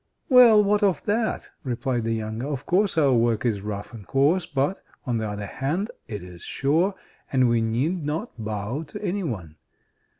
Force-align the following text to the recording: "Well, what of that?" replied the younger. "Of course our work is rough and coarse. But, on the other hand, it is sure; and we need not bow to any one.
"Well, 0.29 0.63
what 0.63 0.81
of 0.81 1.03
that?" 1.05 1.51
replied 1.63 2.05
the 2.05 2.13
younger. 2.15 2.47
"Of 2.47 2.65
course 2.65 2.97
our 2.97 3.13
work 3.13 3.45
is 3.45 3.61
rough 3.61 3.93
and 3.93 4.07
coarse. 4.07 4.47
But, 4.47 4.81
on 5.05 5.19
the 5.19 5.29
other 5.29 5.45
hand, 5.45 5.91
it 6.07 6.23
is 6.23 6.41
sure; 6.41 6.95
and 7.31 7.47
we 7.47 7.61
need 7.61 8.03
not 8.03 8.31
bow 8.43 8.81
to 8.87 9.01
any 9.03 9.21
one. 9.21 9.57